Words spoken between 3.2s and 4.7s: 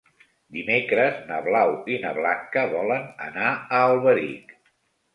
anar a Alberic.